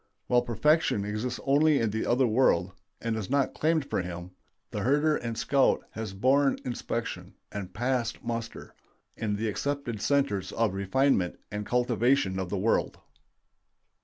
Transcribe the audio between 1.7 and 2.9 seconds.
in the other world,